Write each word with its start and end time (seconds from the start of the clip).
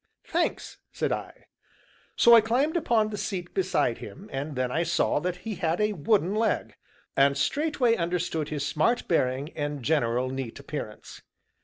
"Thanks!" 0.25 0.79
said 0.91 1.11
I. 1.11 1.45
So 2.15 2.33
I 2.33 2.41
climbed 2.41 2.75
upon 2.75 3.11
the 3.11 3.19
seat 3.19 3.53
beside 3.53 3.99
him, 3.99 4.31
and 4.33 4.55
then 4.55 4.71
I 4.71 4.81
saw 4.81 5.19
that 5.19 5.35
he 5.45 5.53
had 5.53 5.79
a 5.79 5.93
wooden 5.93 6.33
leg, 6.33 6.73
and 7.15 7.37
straightway 7.37 7.95
understood 7.95 8.49
his 8.49 8.65
smart 8.65 9.07
bearing, 9.07 9.49
and 9.55 9.83
general 9.83 10.31
neat 10.31 10.57
appearance. 10.59 11.21